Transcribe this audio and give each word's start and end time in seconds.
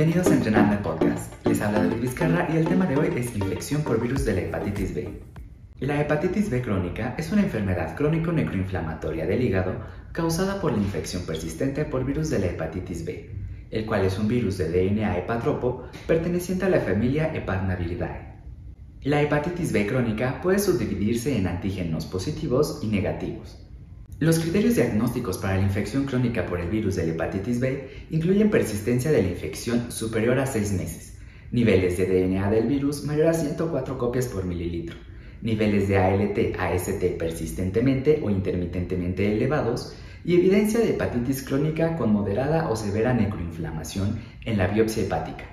Bienvenidos 0.00 0.32
a 0.32 0.34
Entrenarme 0.34 0.78
Podcast. 0.78 1.46
Les 1.46 1.60
habla 1.60 1.82
David 1.82 2.00
Vizcarra 2.00 2.48
y 2.50 2.56
el 2.56 2.66
tema 2.66 2.86
de 2.86 2.96
hoy 2.96 3.12
es 3.16 3.36
infección 3.36 3.82
por 3.82 4.00
virus 4.00 4.24
de 4.24 4.32
la 4.32 4.40
hepatitis 4.40 4.94
B. 4.94 5.20
La 5.80 6.00
hepatitis 6.00 6.48
B 6.48 6.62
crónica 6.62 7.14
es 7.18 7.30
una 7.32 7.42
enfermedad 7.42 7.94
crónico-necroinflamatoria 7.96 9.26
del 9.26 9.42
hígado 9.42 9.74
causada 10.12 10.58
por 10.58 10.72
la 10.72 10.78
infección 10.78 11.26
persistente 11.26 11.84
por 11.84 12.06
virus 12.06 12.30
de 12.30 12.38
la 12.38 12.46
hepatitis 12.46 13.04
B, 13.04 13.30
el 13.70 13.84
cual 13.84 14.06
es 14.06 14.18
un 14.18 14.26
virus 14.26 14.56
de 14.56 14.70
DNA 14.70 15.18
hepatropo 15.18 15.84
perteneciente 16.06 16.64
a 16.64 16.70
la 16.70 16.80
familia 16.80 17.34
Hepatnaviridae. 17.34 18.40
La 19.02 19.20
hepatitis 19.20 19.70
B 19.70 19.86
crónica 19.86 20.40
puede 20.40 20.60
subdividirse 20.60 21.36
en 21.36 21.46
antígenos 21.46 22.06
positivos 22.06 22.80
y 22.82 22.86
negativos. 22.86 23.59
Los 24.20 24.38
criterios 24.38 24.74
diagnósticos 24.74 25.38
para 25.38 25.56
la 25.56 25.62
infección 25.62 26.04
crónica 26.04 26.44
por 26.44 26.60
el 26.60 26.68
virus 26.68 26.96
de 26.96 27.06
la 27.06 27.12
hepatitis 27.12 27.58
B 27.58 27.88
incluyen 28.10 28.50
persistencia 28.50 29.10
de 29.10 29.22
la 29.22 29.30
infección 29.30 29.90
superior 29.90 30.38
a 30.38 30.44
6 30.44 30.72
meses, 30.72 31.16
niveles 31.50 31.96
de 31.96 32.04
DNA 32.04 32.50
del 32.50 32.66
virus 32.66 33.02
mayor 33.04 33.28
a 33.28 33.32
104 33.32 33.96
copias 33.96 34.26
por 34.26 34.44
mililitro, 34.44 34.98
niveles 35.40 35.88
de 35.88 35.96
ALT-AST 35.96 37.02
persistentemente 37.18 38.20
o 38.22 38.28
intermitentemente 38.28 39.32
elevados 39.32 39.96
y 40.22 40.34
evidencia 40.34 40.80
de 40.80 40.90
hepatitis 40.90 41.42
crónica 41.42 41.96
con 41.96 42.12
moderada 42.12 42.68
o 42.68 42.76
severa 42.76 43.14
necroinflamación 43.14 44.18
en 44.44 44.58
la 44.58 44.66
biopsia 44.66 45.04
hepática. 45.04 45.46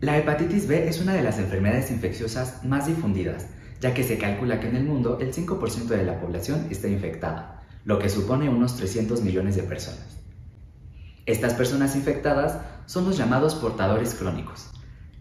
La 0.00 0.16
hepatitis 0.16 0.66
B 0.66 0.88
es 0.88 1.02
una 1.02 1.12
de 1.12 1.22
las 1.22 1.38
enfermedades 1.38 1.90
infecciosas 1.90 2.64
más 2.64 2.86
difundidas, 2.86 3.48
ya 3.78 3.92
que 3.92 4.04
se 4.04 4.16
calcula 4.16 4.58
que 4.58 4.68
en 4.68 4.76
el 4.76 4.84
mundo 4.84 5.18
el 5.20 5.34
5% 5.34 5.88
de 5.88 6.04
la 6.06 6.18
población 6.18 6.66
está 6.70 6.88
infectada 6.88 7.59
lo 7.90 7.98
que 7.98 8.08
supone 8.08 8.48
unos 8.48 8.76
300 8.76 9.20
millones 9.22 9.56
de 9.56 9.64
personas. 9.64 10.16
Estas 11.26 11.54
personas 11.54 11.96
infectadas 11.96 12.60
son 12.86 13.04
los 13.04 13.18
llamados 13.18 13.56
portadores 13.56 14.14
crónicos. 14.14 14.70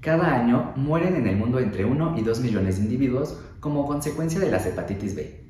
Cada 0.01 0.35
año 0.35 0.73
mueren 0.75 1.15
en 1.15 1.25
el 1.25 1.35
mundo 1.35 1.59
entre 1.59 1.83
1 1.83 2.19
y 2.19 2.21
2 2.21 2.41
millones 2.41 2.77
de 2.77 2.83
individuos 2.83 3.41
como 3.59 3.87
consecuencia 3.87 4.39
de 4.39 4.51
las 4.51 4.67
hepatitis 4.67 5.15
B. 5.15 5.45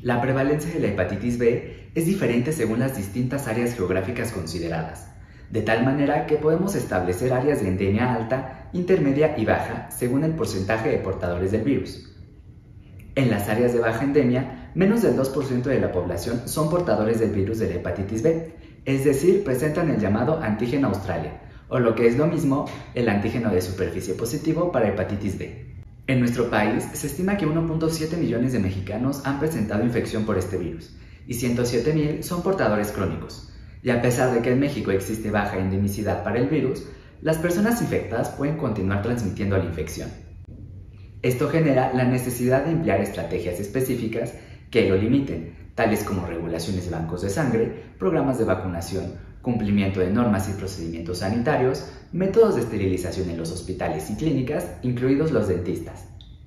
La 0.00 0.20
prevalencia 0.20 0.72
de 0.72 0.78
la 0.78 0.86
hepatitis 0.86 1.38
B 1.38 1.90
es 1.96 2.06
diferente 2.06 2.52
según 2.52 2.78
las 2.78 2.96
distintas 2.96 3.48
áreas 3.48 3.74
geográficas 3.74 4.30
consideradas, 4.30 5.08
de 5.50 5.62
tal 5.62 5.84
manera 5.84 6.26
que 6.26 6.36
podemos 6.36 6.76
establecer 6.76 7.32
áreas 7.32 7.62
de 7.62 7.66
endemia 7.66 8.14
alta, 8.14 8.70
intermedia 8.72 9.36
y 9.36 9.44
baja 9.44 9.90
según 9.90 10.22
el 10.22 10.36
porcentaje 10.36 10.88
de 10.88 10.98
portadores 10.98 11.50
del 11.50 11.62
virus. 11.62 12.06
En 13.16 13.28
las 13.28 13.48
áreas 13.48 13.72
de 13.72 13.80
baja 13.80 14.04
endemia, 14.04 14.59
menos 14.74 15.02
del 15.02 15.16
2% 15.16 15.62
de 15.62 15.80
la 15.80 15.92
población 15.92 16.42
son 16.46 16.70
portadores 16.70 17.20
del 17.20 17.30
virus 17.30 17.58
de 17.58 17.68
la 17.68 17.76
hepatitis 17.76 18.22
B, 18.22 18.54
es 18.84 19.04
decir, 19.04 19.44
presentan 19.44 19.90
el 19.90 20.00
llamado 20.00 20.40
antígeno 20.40 20.88
Australia, 20.88 21.40
o 21.68 21.78
lo 21.78 21.94
que 21.94 22.06
es 22.06 22.16
lo 22.16 22.26
mismo, 22.26 22.66
el 22.94 23.08
antígeno 23.08 23.50
de 23.50 23.60
superficie 23.60 24.14
positivo 24.14 24.72
para 24.72 24.88
hepatitis 24.88 25.38
B. 25.38 25.70
En 26.06 26.18
nuestro 26.18 26.50
país 26.50 26.88
se 26.92 27.06
estima 27.06 27.36
que 27.36 27.46
1.7 27.46 28.16
millones 28.16 28.52
de 28.52 28.58
mexicanos 28.58 29.22
han 29.24 29.38
presentado 29.38 29.84
infección 29.84 30.24
por 30.24 30.38
este 30.38 30.58
virus 30.58 30.96
y 31.26 31.34
107.000 31.34 32.22
son 32.22 32.42
portadores 32.42 32.90
crónicos. 32.90 33.52
Y 33.82 33.90
a 33.90 34.02
pesar 34.02 34.34
de 34.34 34.42
que 34.42 34.50
en 34.50 34.60
México 34.60 34.90
existe 34.90 35.30
baja 35.30 35.58
endemicidad 35.58 36.24
para 36.24 36.38
el 36.38 36.48
virus, 36.48 36.84
las 37.22 37.38
personas 37.38 37.80
infectadas 37.80 38.30
pueden 38.30 38.56
continuar 38.56 39.02
transmitiendo 39.02 39.56
la 39.56 39.64
infección. 39.64 40.10
Esto 41.22 41.48
genera 41.48 41.92
la 41.94 42.04
necesidad 42.04 42.64
de 42.64 42.72
emplear 42.72 43.00
estrategias 43.00 43.60
específicas 43.60 44.34
que 44.70 44.88
lo 44.88 44.96
limiten, 44.96 45.72
tales 45.74 46.04
como 46.04 46.26
regulaciones 46.26 46.84
de 46.84 46.90
bancos 46.90 47.22
de 47.22 47.30
sangre, 47.30 47.84
programas 47.98 48.38
de 48.38 48.44
vacunación, 48.44 49.14
cumplimiento 49.42 50.00
de 50.00 50.10
normas 50.10 50.48
y 50.48 50.52
procedimientos 50.52 51.18
sanitarios, 51.18 51.86
métodos 52.12 52.56
de 52.56 52.62
esterilización 52.62 53.30
en 53.30 53.38
los 53.38 53.50
hospitales 53.50 54.10
y 54.10 54.16
clínicas, 54.16 54.66
incluidos 54.82 55.32
los 55.32 55.48
dentistas. 55.48 56.06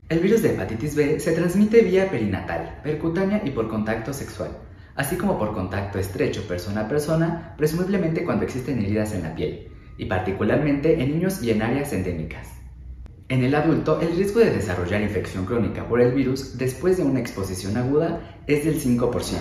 El 0.09 0.19
virus 0.19 0.41
de 0.41 0.53
hepatitis 0.53 0.95
B 0.95 1.19
se 1.19 1.31
transmite 1.31 1.81
vía 1.81 2.11
perinatal, 2.11 2.79
percutánea 2.83 3.41
y 3.43 3.49
por 3.51 3.67
contacto 3.67 4.13
sexual, 4.13 4.51
así 4.95 5.15
como 5.15 5.39
por 5.39 5.53
contacto 5.53 5.97
estrecho 5.97 6.47
persona 6.47 6.81
a 6.81 6.87
persona, 6.87 7.55
presumiblemente 7.57 8.23
cuando 8.23 8.43
existen 8.43 8.79
heridas 8.79 9.13
en 9.13 9.23
la 9.23 9.33
piel, 9.33 9.69
y 9.97 10.05
particularmente 10.05 11.01
en 11.01 11.11
niños 11.11 11.41
y 11.41 11.51
en 11.51 11.61
áreas 11.61 11.93
endémicas. 11.93 12.62
En 13.33 13.43
el 13.43 13.55
adulto, 13.55 13.99
el 13.99 14.15
riesgo 14.15 14.41
de 14.41 14.51
desarrollar 14.51 15.01
infección 15.01 15.47
crónica 15.47 15.89
por 15.89 15.99
el 15.99 16.13
virus 16.13 16.55
después 16.55 16.97
de 16.97 17.03
una 17.03 17.19
exposición 17.19 17.75
aguda 17.77 18.37
es 18.45 18.63
del 18.63 18.79
5%. 18.79 19.31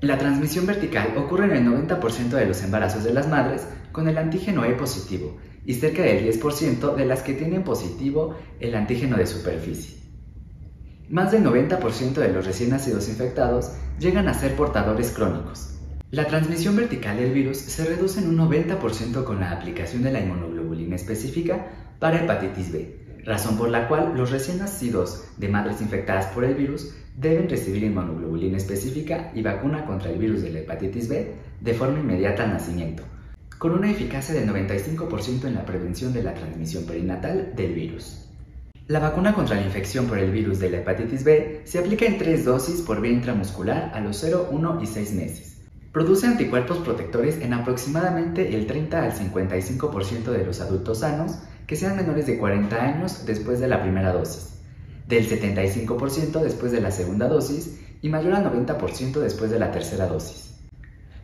La 0.00 0.16
transmisión 0.16 0.64
vertical 0.64 1.14
ocurre 1.16 1.46
en 1.46 1.66
el 1.66 1.88
90% 1.88 2.28
de 2.28 2.46
los 2.46 2.62
embarazos 2.62 3.02
de 3.02 3.12
las 3.12 3.28
madres 3.28 3.66
con 3.90 4.06
el 4.06 4.16
antígeno 4.16 4.64
E 4.64 4.74
positivo 4.74 5.38
y 5.66 5.74
cerca 5.74 6.02
del 6.02 6.24
10% 6.24 6.94
de 6.94 7.04
las 7.04 7.22
que 7.22 7.34
tienen 7.34 7.64
positivo 7.64 8.36
el 8.60 8.76
antígeno 8.76 9.16
de 9.16 9.26
superficie. 9.26 9.98
Más 11.08 11.32
del 11.32 11.42
90% 11.42 12.12
de 12.12 12.28
los 12.28 12.46
recién 12.46 12.70
nacidos 12.70 13.08
infectados 13.08 13.72
llegan 13.98 14.28
a 14.28 14.34
ser 14.34 14.54
portadores 14.54 15.10
crónicos. 15.10 15.80
La 16.12 16.28
transmisión 16.28 16.76
vertical 16.76 17.16
del 17.16 17.32
virus 17.32 17.58
se 17.58 17.84
reduce 17.86 18.20
en 18.20 18.28
un 18.28 18.48
90% 18.48 19.24
con 19.24 19.40
la 19.40 19.50
aplicación 19.50 20.04
de 20.04 20.12
la 20.12 20.20
inmunoglobulina 20.20 20.94
específica 20.94 21.66
para 21.98 22.22
hepatitis 22.22 22.72
B, 22.72 23.01
razón 23.24 23.56
por 23.56 23.70
la 23.70 23.88
cual 23.88 24.14
los 24.16 24.30
recién 24.30 24.58
nacidos 24.58 25.24
de 25.36 25.48
madres 25.48 25.80
infectadas 25.80 26.26
por 26.26 26.44
el 26.44 26.54
virus 26.54 26.94
deben 27.16 27.48
recibir 27.48 27.84
inmunoglobulina 27.84 28.56
específica 28.56 29.30
y 29.34 29.42
vacuna 29.42 29.84
contra 29.84 30.10
el 30.10 30.18
virus 30.18 30.42
de 30.42 30.50
la 30.50 30.60
hepatitis 30.60 31.08
B 31.08 31.34
de 31.60 31.74
forma 31.74 32.00
inmediata 32.00 32.44
al 32.44 32.52
nacimiento, 32.52 33.04
con 33.58 33.72
una 33.72 33.90
eficacia 33.90 34.34
del 34.34 34.48
95% 34.48 35.44
en 35.46 35.54
la 35.54 35.64
prevención 35.64 36.12
de 36.12 36.22
la 36.22 36.34
transmisión 36.34 36.84
perinatal 36.84 37.54
del 37.54 37.74
virus. 37.74 38.28
La 38.88 38.98
vacuna 38.98 39.32
contra 39.32 39.56
la 39.56 39.62
infección 39.62 40.06
por 40.06 40.18
el 40.18 40.32
virus 40.32 40.58
de 40.58 40.70
la 40.70 40.78
hepatitis 40.78 41.22
B 41.22 41.62
se 41.64 41.78
aplica 41.78 42.04
en 42.04 42.18
tres 42.18 42.44
dosis 42.44 42.80
por 42.80 43.00
vía 43.00 43.12
intramuscular 43.12 43.92
a 43.94 44.00
los 44.00 44.16
0, 44.18 44.48
1 44.50 44.80
y 44.82 44.86
6 44.86 45.12
meses. 45.12 45.58
Produce 45.92 46.26
anticuerpos 46.26 46.78
protectores 46.78 47.40
en 47.40 47.52
aproximadamente 47.52 48.56
el 48.56 48.66
30 48.66 49.04
al 49.04 49.12
55% 49.12 50.24
de 50.32 50.44
los 50.44 50.60
adultos 50.60 51.00
sanos 51.00 51.38
que 51.72 51.76
sean 51.76 51.96
menores 51.96 52.26
de 52.26 52.36
40 52.36 52.76
años 52.76 53.24
después 53.24 53.58
de 53.58 53.66
la 53.66 53.80
primera 53.80 54.12
dosis, 54.12 54.60
del 55.08 55.26
75% 55.26 56.42
después 56.42 56.70
de 56.70 56.82
la 56.82 56.90
segunda 56.90 57.28
dosis 57.28 57.80
y 58.02 58.10
mayor 58.10 58.34
al 58.34 58.44
90% 58.44 59.12
después 59.14 59.50
de 59.50 59.58
la 59.58 59.70
tercera 59.70 60.06
dosis. 60.06 60.60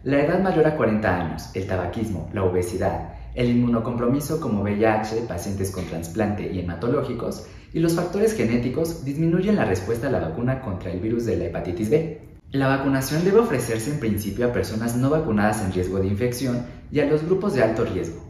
La 0.04 0.25
edad 0.25 0.41
mayor 0.41 0.66
a 0.66 0.75
40 0.75 1.20
años, 1.20 1.50
el 1.53 1.66
tabaquismo, 1.66 2.31
la 2.32 2.44
obesidad, 2.44 3.10
el 3.34 3.50
inmunocompromiso 3.50 4.41
como 4.41 4.62
VIH, 4.62 5.26
pacientes 5.28 5.70
con 5.70 5.84
trasplante 5.84 6.50
y 6.50 6.60
hematológicos, 6.60 7.47
y 7.75 7.80
los 7.80 7.94
factores 7.94 8.34
genéticos 8.34 9.04
disminuyen 9.04 9.56
la 9.56 9.66
respuesta 9.66 10.06
a 10.06 10.10
la 10.10 10.20
vacuna 10.20 10.62
contra 10.62 10.91
el 10.91 11.00
virus 11.00 11.26
de 11.26 11.36
la 11.36 11.44
hepatitis 11.44 11.91
B. 11.91 12.22
La 12.53 12.69
vacunación 12.69 13.22
debe 13.22 13.41
ofrecerse 13.41 13.91
en 13.91 14.00
principio 14.00 14.47
a 14.47 14.54
personas 14.54 14.97
no 14.97 15.10
vacunadas 15.10 15.62
en 15.62 15.75
riesgo 15.75 15.98
de 15.98 16.06
infección 16.06 16.65
y 16.91 17.00
a 17.00 17.04
los 17.04 17.22
grupos 17.22 17.53
de 17.53 17.65
alto 17.65 17.84
riesgo. 17.84 18.28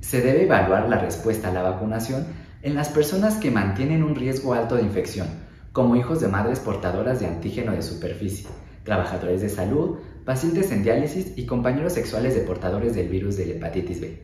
Se 0.00 0.20
debe 0.20 0.44
evaluar 0.44 0.88
la 0.88 0.98
respuesta 0.98 1.48
a 1.48 1.52
la 1.52 1.62
vacunación 1.62 2.26
en 2.62 2.74
las 2.74 2.88
personas 2.88 3.36
que 3.36 3.50
mantienen 3.50 4.02
un 4.02 4.14
riesgo 4.14 4.54
alto 4.54 4.76
de 4.76 4.82
infección, 4.82 5.28
como 5.72 5.96
hijos 5.96 6.20
de 6.20 6.28
madres 6.28 6.60
portadoras 6.60 7.20
de 7.20 7.26
antígeno 7.26 7.72
de 7.72 7.82
superficie, 7.82 8.48
trabajadores 8.82 9.40
de 9.40 9.48
salud, 9.48 9.98
pacientes 10.24 10.72
en 10.72 10.82
diálisis 10.82 11.32
y 11.36 11.46
compañeros 11.46 11.92
sexuales 11.92 12.34
de 12.34 12.40
portadores 12.40 12.94
del 12.94 13.08
virus 13.08 13.36
de 13.36 13.46
la 13.46 13.52
hepatitis 13.54 14.00
B. 14.00 14.22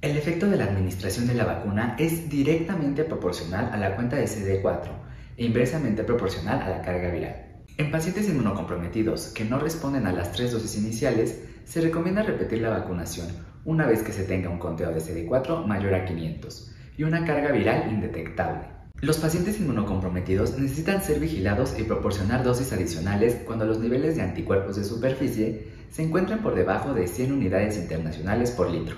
El 0.00 0.16
efecto 0.16 0.48
de 0.48 0.56
la 0.56 0.64
administración 0.64 1.26
de 1.26 1.34
la 1.34 1.44
vacuna 1.44 1.96
es 1.98 2.28
directamente 2.28 3.04
proporcional 3.04 3.70
a 3.72 3.76
la 3.76 3.94
cuenta 3.94 4.16
de 4.16 4.24
CD4 4.24 4.88
e 5.36 5.44
inversamente 5.44 6.02
proporcional 6.02 6.60
a 6.62 6.68
la 6.68 6.82
carga 6.82 7.10
viral. 7.10 7.62
En 7.78 7.90
pacientes 7.90 8.28
inmunocomprometidos 8.28 9.28
que 9.28 9.44
no 9.44 9.58
responden 9.58 10.06
a 10.06 10.12
las 10.12 10.32
tres 10.32 10.52
dosis 10.52 10.76
iniciales, 10.76 11.42
se 11.64 11.80
recomienda 11.80 12.22
repetir 12.22 12.60
la 12.60 12.70
vacunación 12.70 13.51
una 13.64 13.86
vez 13.86 14.02
que 14.02 14.12
se 14.12 14.24
tenga 14.24 14.50
un 14.50 14.58
conteo 14.58 14.90
de 14.90 15.00
CD4 15.00 15.66
mayor 15.66 15.94
a 15.94 16.04
500 16.04 16.72
y 16.96 17.04
una 17.04 17.24
carga 17.24 17.52
viral 17.52 17.90
indetectable. 17.90 18.66
Los 19.00 19.18
pacientes 19.18 19.58
inmunocomprometidos 19.58 20.58
necesitan 20.58 21.02
ser 21.02 21.18
vigilados 21.18 21.78
y 21.78 21.82
proporcionar 21.82 22.44
dosis 22.44 22.72
adicionales 22.72 23.36
cuando 23.46 23.64
los 23.64 23.80
niveles 23.80 24.16
de 24.16 24.22
anticuerpos 24.22 24.76
de 24.76 24.84
superficie 24.84 25.66
se 25.90 26.02
encuentran 26.02 26.40
por 26.42 26.54
debajo 26.54 26.94
de 26.94 27.06
100 27.06 27.32
unidades 27.32 27.76
internacionales 27.76 28.52
por 28.52 28.70
litro. 28.70 28.96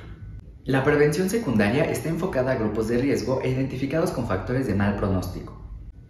La 0.65 0.85
prevención 0.85 1.29
secundaria 1.29 1.85
está 1.85 2.09
enfocada 2.09 2.53
a 2.53 2.57
grupos 2.57 2.89
de 2.89 2.99
riesgo 2.99 3.41
e 3.43 3.51
identificados 3.51 4.11
con 4.11 4.27
factores 4.27 4.67
de 4.67 4.75
mal 4.75 4.97
pronóstico. 4.97 5.61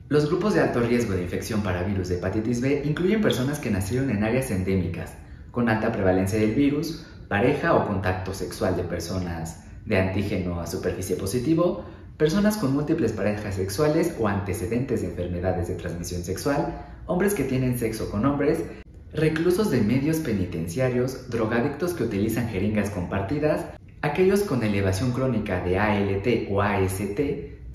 Los 0.08 0.28
grupos 0.28 0.54
de 0.54 0.60
alto 0.60 0.80
riesgo 0.80 1.14
de 1.14 1.22
infección 1.22 1.62
para 1.62 1.82
virus 1.82 2.08
de 2.08 2.16
hepatitis 2.16 2.60
B 2.60 2.82
incluyen 2.84 3.20
personas 3.20 3.58
que 3.58 3.70
nacieron 3.70 4.10
en 4.10 4.22
áreas 4.22 4.50
endémicas, 4.50 5.14
con 5.50 5.68
alta 5.68 5.90
prevalencia 5.92 6.38
del 6.38 6.54
virus, 6.54 7.06
pareja 7.28 7.74
o 7.74 7.86
contacto 7.86 8.34
sexual 8.34 8.76
de 8.76 8.84
personas 8.84 9.64
de 9.84 9.98
antígeno 9.98 10.60
a 10.60 10.66
superficie 10.66 11.16
positivo, 11.16 11.84
personas 12.16 12.56
con 12.56 12.72
múltiples 12.72 13.12
parejas 13.12 13.56
sexuales 13.56 14.14
o 14.18 14.28
antecedentes 14.28 15.02
de 15.02 15.08
enfermedades 15.08 15.68
de 15.68 15.74
transmisión 15.74 16.22
sexual, 16.22 16.86
hombres 17.06 17.34
que 17.34 17.44
tienen 17.44 17.78
sexo 17.78 18.10
con 18.10 18.24
hombres, 18.24 18.64
reclusos 19.12 19.70
de 19.70 19.80
medios 19.80 20.18
penitenciarios, 20.18 21.28
drogadictos 21.30 21.94
que 21.94 22.04
utilizan 22.04 22.48
jeringas 22.48 22.90
compartidas, 22.90 23.66
aquellos 24.02 24.42
con 24.42 24.62
elevación 24.62 25.12
crónica 25.12 25.62
de 25.64 25.78
ALT 25.78 26.50
o 26.50 26.62
AST, 26.62 27.20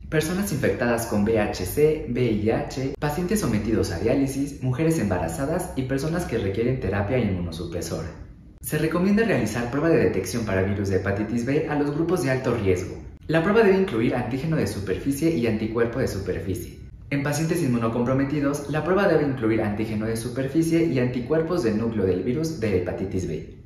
personas 0.09 0.51
infectadas 0.51 1.05
con 1.05 1.23
VHC, 1.23 2.09
VIH, 2.09 2.95
pacientes 2.99 3.41
sometidos 3.41 3.91
a 3.91 3.99
diálisis, 3.99 4.63
mujeres 4.63 4.99
embarazadas 4.99 5.73
y 5.75 5.83
personas 5.83 6.25
que 6.25 6.37
requieren 6.37 6.79
terapia 6.79 7.19
inmunosupresora. 7.19 8.28
Se 8.61 8.77
recomienda 8.77 9.23
realizar 9.23 9.71
prueba 9.71 9.89
de 9.89 9.97
detección 9.97 10.45
para 10.45 10.61
virus 10.61 10.89
de 10.89 10.97
hepatitis 10.97 11.45
B 11.45 11.67
a 11.69 11.75
los 11.75 11.91
grupos 11.91 12.21
de 12.21 12.29
alto 12.29 12.53
riesgo. 12.53 12.97
La 13.25 13.41
prueba 13.41 13.63
debe 13.63 13.79
incluir 13.79 14.13
antígeno 14.13 14.57
de 14.57 14.67
superficie 14.67 15.35
y 15.35 15.47
anticuerpo 15.47 15.99
de 15.99 16.07
superficie. 16.07 16.77
En 17.09 17.23
pacientes 17.23 17.63
inmunocomprometidos, 17.63 18.69
la 18.69 18.83
prueba 18.83 19.07
debe 19.07 19.23
incluir 19.23 19.63
antígeno 19.63 20.05
de 20.05 20.17
superficie 20.17 20.85
y 20.85 20.99
anticuerpos 20.99 21.63
del 21.63 21.79
núcleo 21.79 22.05
del 22.05 22.21
virus 22.21 22.59
de 22.59 22.77
hepatitis 22.77 23.27
B. 23.27 23.57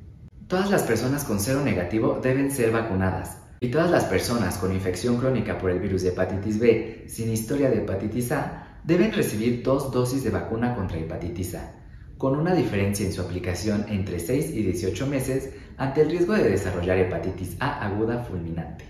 Todas 0.46 0.70
las 0.70 0.84
personas 0.84 1.24
con 1.24 1.38
cero 1.40 1.60
negativo 1.62 2.20
deben 2.22 2.50
ser 2.50 2.70
vacunadas 2.70 3.38
y 3.60 3.68
todas 3.68 3.90
las 3.90 4.04
personas 4.04 4.56
con 4.58 4.72
infección 4.72 5.18
crónica 5.18 5.58
por 5.58 5.70
el 5.70 5.80
virus 5.80 6.02
de 6.02 6.10
hepatitis 6.10 6.58
B 6.58 7.04
sin 7.08 7.30
historia 7.30 7.68
de 7.68 7.78
hepatitis 7.78 8.32
A 8.32 8.78
deben 8.84 9.12
recibir 9.12 9.62
dos 9.62 9.92
dosis 9.92 10.24
de 10.24 10.30
vacuna 10.30 10.74
contra 10.74 10.98
hepatitis 10.98 11.56
A, 11.56 11.83
con 12.24 12.40
una 12.40 12.54
diferencia 12.54 13.04
en 13.04 13.12
su 13.12 13.20
aplicación 13.20 13.84
entre 13.90 14.18
6 14.18 14.54
y 14.54 14.62
18 14.62 15.06
meses 15.08 15.50
ante 15.76 16.00
el 16.00 16.08
riesgo 16.08 16.32
de 16.32 16.48
desarrollar 16.48 16.96
hepatitis 16.96 17.54
A 17.60 17.84
aguda 17.84 18.24
fulminante. 18.24 18.86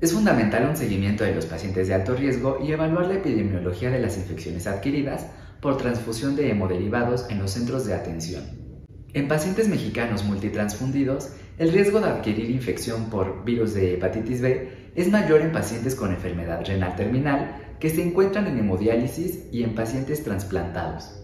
Es 0.00 0.12
fundamental 0.12 0.66
un 0.68 0.76
seguimiento 0.76 1.22
de 1.22 1.32
los 1.32 1.46
pacientes 1.46 1.86
de 1.86 1.94
alto 1.94 2.16
riesgo 2.16 2.58
y 2.60 2.72
evaluar 2.72 3.06
la 3.06 3.14
epidemiología 3.14 3.88
de 3.88 4.00
las 4.00 4.16
infecciones 4.16 4.66
adquiridas 4.66 5.28
por 5.60 5.76
transfusión 5.76 6.34
de 6.34 6.50
hemoderivados 6.50 7.26
en 7.30 7.38
los 7.38 7.52
centros 7.52 7.86
de 7.86 7.94
atención. 7.94 8.42
En 9.12 9.28
pacientes 9.28 9.68
mexicanos 9.68 10.24
multitransfundidos, 10.24 11.34
el 11.58 11.70
riesgo 11.70 12.00
de 12.00 12.08
adquirir 12.08 12.50
infección 12.50 13.10
por 13.10 13.44
virus 13.44 13.74
de 13.74 13.94
hepatitis 13.94 14.40
B 14.40 14.90
es 14.96 15.08
mayor 15.08 15.42
en 15.42 15.52
pacientes 15.52 15.94
con 15.94 16.10
enfermedad 16.10 16.66
renal 16.66 16.96
terminal 16.96 17.76
que 17.78 17.90
se 17.90 18.02
encuentran 18.02 18.48
en 18.48 18.58
hemodiálisis 18.58 19.44
y 19.52 19.62
en 19.62 19.76
pacientes 19.76 20.24
trasplantados. 20.24 21.21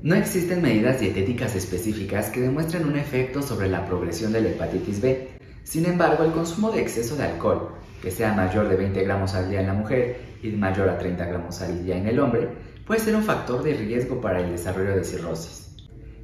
No 0.00 0.14
existen 0.14 0.62
medidas 0.62 1.00
dietéticas 1.00 1.56
específicas 1.56 2.30
que 2.30 2.40
demuestren 2.40 2.86
un 2.86 2.96
efecto 2.96 3.42
sobre 3.42 3.68
la 3.68 3.84
progresión 3.84 4.32
de 4.32 4.40
la 4.40 4.50
hepatitis 4.50 5.00
B. 5.00 5.28
Sin 5.64 5.86
embargo, 5.86 6.22
el 6.22 6.30
consumo 6.30 6.70
de 6.70 6.80
exceso 6.80 7.16
de 7.16 7.24
alcohol, 7.24 7.70
que 8.00 8.12
sea 8.12 8.32
mayor 8.32 8.68
de 8.68 8.76
20 8.76 9.02
gramos 9.02 9.34
al 9.34 9.50
día 9.50 9.60
en 9.60 9.66
la 9.66 9.72
mujer 9.72 10.20
y 10.40 10.50
mayor 10.50 10.88
a 10.88 10.98
30 10.98 11.24
gramos 11.26 11.60
al 11.62 11.84
día 11.84 11.96
en 11.96 12.06
el 12.06 12.20
hombre, 12.20 12.48
puede 12.86 13.00
ser 13.00 13.16
un 13.16 13.24
factor 13.24 13.64
de 13.64 13.74
riesgo 13.74 14.20
para 14.20 14.40
el 14.40 14.52
desarrollo 14.52 14.94
de 14.94 15.02
cirrosis. 15.02 15.74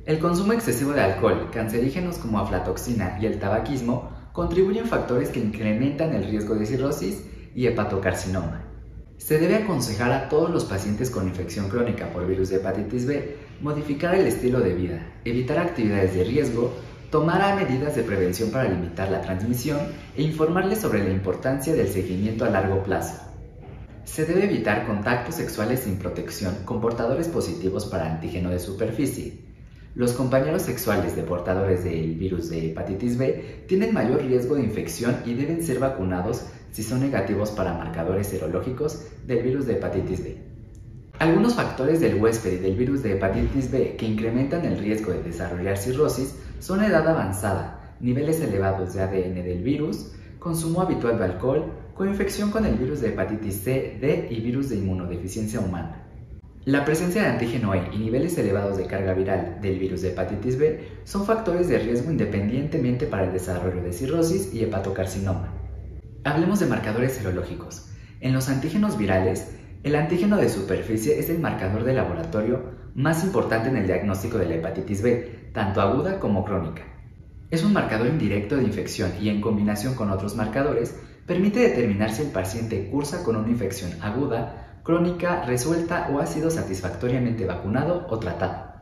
El 0.06 0.21
consumo 0.21 0.53
excesivo 0.53 0.93
de 0.93 1.00
alcohol, 1.00 1.50
cancerígenos 1.53 2.19
como 2.19 2.38
aflatoxina 2.38 3.19
y 3.21 3.26
el 3.26 3.41
tabaquismo 3.41 4.12
contribuyen 4.32 4.87
factores 4.87 5.31
que 5.31 5.41
incrementan 5.41 6.15
el 6.15 6.29
riesgo 6.29 6.55
de 6.55 6.67
cirrosis 6.67 7.25
y 7.56 7.67
hepatocarcinoma. 7.67 8.71
Se 9.17 9.38
debe 9.38 9.56
aconsejar 9.56 10.12
a 10.12 10.29
todos 10.29 10.50
los 10.50 10.65
pacientes 10.65 11.11
con 11.11 11.26
infección 11.26 11.69
crónica 11.69 12.12
por 12.12 12.26
virus 12.26 12.50
de 12.50 12.56
hepatitis 12.56 13.06
B 13.06 13.44
modificar 13.64 14.14
el 14.14 14.26
estilo 14.26 14.61
de 14.61 14.75
vida, 14.75 15.06
evitar 15.25 15.58
actividades 15.58 16.14
de 16.14 16.22
riesgo, 16.25 16.75
tomará 17.11 17.56
medidas 17.56 17.96
de 17.96 18.02
prevención 18.02 18.50
para 18.50 18.69
limitar 18.69 19.11
la 19.11 19.22
transmisión 19.22 19.78
e 20.14 20.22
informarles 20.22 20.82
sobre 20.82 21.02
la 21.02 21.08
importancia 21.08 21.72
del 21.72 21.88
seguimiento 21.88 22.44
a 22.44 22.50
largo 22.50 22.82
plazo. 22.82 23.22
Se 24.05 24.26
debe 24.26 24.44
evitar 24.44 24.87
contactos 24.87 25.37
sexuales 25.37 25.81
sin 25.81 25.96
protección 25.96 26.55
con 26.66 26.82
portadores 26.82 27.28
positivos 27.28 27.87
para 27.87 28.12
antígeno 28.12 28.50
de 28.50 28.58
superficie. 28.58 29.38
Los 29.94 30.12
compañeros 30.12 30.61
sexuales 30.61 31.16
de 31.16 31.22
portadores 31.22 31.84
del 31.84 32.16
virus 32.16 32.50
de 32.50 32.70
hepatitis 32.70 33.16
B 33.16 33.64
tienen 33.66 33.94
mayor 33.94 34.20
riesgo 34.22 34.56
de 34.56 34.62
infección 34.62 35.22
y 35.25 35.32
deben 35.32 35.64
ser 35.64 35.78
vacunados 35.78 36.44
si 36.70 36.82
son 36.82 37.00
negativos 37.00 37.50
para 37.50 37.72
marcadores 37.72 38.26
serológicos 38.26 39.06
del 39.26 39.43
virus 39.43 39.64
de 39.64 39.72
hepatitis 39.72 40.22
B. 40.22 40.53
Algunos 41.19 41.55
factores 41.55 42.00
del 42.00 42.20
huésped 42.20 42.55
y 42.55 42.56
del 42.56 42.76
virus 42.76 43.02
de 43.02 43.12
hepatitis 43.12 43.70
B 43.70 43.96
que 43.96 44.06
incrementan 44.06 44.64
el 44.64 44.78
riesgo 44.78 45.12
de 45.12 45.22
desarrollar 45.22 45.76
cirrosis 45.76 46.34
son 46.58 46.82
edad 46.82 47.08
avanzada, 47.08 47.96
niveles 48.00 48.40
elevados 48.40 48.94
de 48.94 49.02
ADN 49.02 49.34
del 49.34 49.62
virus, 49.62 50.12
consumo 50.40 50.82
habitual 50.82 51.19
de 51.19 51.25
alcohol, 51.25 51.72
coinfección 51.94 52.50
con 52.50 52.66
el 52.66 52.75
virus 52.75 53.00
de 53.00 53.11
hepatitis 53.11 53.62
C, 53.62 53.99
D 54.00 54.26
y 54.28 54.40
virus 54.40 54.70
de 54.70 54.76
inmunodeficiencia 54.76 55.61
humana. 55.61 56.05
La 56.64 56.84
presencia 56.84 57.22
de 57.22 57.28
antígeno 57.28 57.75
E 57.75 57.90
y 57.93 57.99
niveles 57.99 58.37
elevados 58.37 58.76
de 58.76 58.87
carga 58.87 59.14
viral 59.14 59.58
del 59.61 59.78
virus 59.78 60.02
de 60.02 60.08
hepatitis 60.08 60.58
B 60.58 60.88
son 61.05 61.26
factores 61.26 61.69
de 61.69 61.78
riesgo 61.78 62.11
independientemente 62.11 63.06
para 63.06 63.25
el 63.25 63.32
desarrollo 63.32 63.82
de 63.82 63.93
cirrosis 63.93 64.52
y 64.52 64.64
hepatocarcinoma. 64.64 65.52
Hablemos 66.25 66.61
de 66.61 66.66
marcadores 66.66 67.12
serológicos. 67.12 67.90
En 68.20 68.32
los 68.32 68.49
antígenos 68.49 68.96
virales, 68.96 69.49
el 69.84 69.96
antígeno 69.96 70.38
de 70.38 70.48
superficie 70.48 71.19
es 71.19 71.28
el 71.28 71.40
marcador 71.40 71.84
de 71.84 71.92
laboratorio 71.92 72.62
más 72.94 73.22
importante 73.22 73.69
en 73.69 73.76
el 73.76 73.86
diagnóstico 73.86 74.38
de 74.38 74.46
la 74.46 74.54
hepatitis 74.54 75.02
B, 75.02 75.50
tanto 75.52 75.82
aguda 75.82 76.19
como 76.19 76.42
crónica. 76.42 76.82
Es 77.50 77.62
un 77.64 77.75
marcador 77.75 78.06
indirecto 78.06 78.56
de 78.56 78.64
infección 78.64 79.12
y 79.20 79.28
en 79.28 79.42
combinación 79.42 79.94
con 79.94 80.10
otros 80.10 80.36
marcadores 80.36 80.98
permite 81.26 81.60
determinar 81.60 82.10
si 82.10 82.22
el 82.22 82.28
paciente 82.28 82.88
cursa 82.90 83.22
con 83.22 83.36
una 83.36 83.50
infección 83.50 83.90
aguda, 84.00 84.81
crónica, 84.82 85.44
resuelta 85.44 86.08
o 86.10 86.19
ha 86.19 86.25
sido 86.25 86.50
satisfactoriamente 86.50 87.44
vacunado 87.44 88.06
o 88.08 88.19
tratado. 88.19 88.72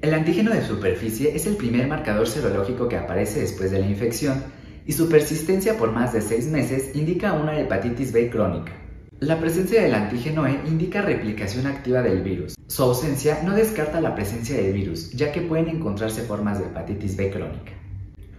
El 0.00 0.14
antígeno 0.14 0.52
de 0.52 0.64
superficie 0.64 1.36
es 1.36 1.46
el 1.46 1.56
primer 1.56 1.86
marcador 1.86 2.26
serológico 2.26 2.88
que 2.88 2.96
aparece 2.96 3.40
después 3.40 3.70
de 3.70 3.80
la 3.80 3.86
infección 3.86 4.42
y 4.86 4.92
su 4.92 5.10
persistencia 5.10 5.76
por 5.76 5.92
más 5.92 6.14
de 6.14 6.22
seis 6.22 6.46
meses 6.46 6.96
indica 6.96 7.34
una 7.34 7.60
hepatitis 7.60 8.10
B 8.10 8.30
crónica. 8.30 8.85
La 9.20 9.40
presencia 9.40 9.80
del 9.80 9.94
antígeno 9.94 10.46
E 10.46 10.60
indica 10.66 11.00
replicación 11.00 11.66
activa 11.66 12.02
del 12.02 12.20
virus. 12.20 12.54
Su 12.66 12.82
ausencia 12.82 13.40
no 13.42 13.54
descarta 13.54 13.98
la 14.02 14.14
presencia 14.14 14.54
del 14.54 14.74
virus, 14.74 15.10
ya 15.12 15.32
que 15.32 15.40
pueden 15.40 15.68
encontrarse 15.68 16.20
formas 16.20 16.58
de 16.58 16.66
hepatitis 16.66 17.16
B 17.16 17.30
crónica. 17.30 17.72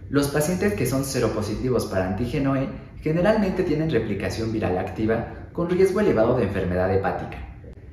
Los 0.08 0.28
pacientes 0.28 0.74
que 0.74 0.86
son 0.86 1.04
seropositivos 1.04 1.86
para 1.86 2.06
antígeno 2.06 2.54
E 2.54 2.68
generalmente 3.02 3.64
tienen 3.64 3.90
replicación 3.90 4.52
viral 4.52 4.78
activa 4.78 5.48
con 5.52 5.68
riesgo 5.68 5.98
elevado 5.98 6.36
de 6.36 6.44
enfermedad 6.44 6.94
hepática. 6.94 7.38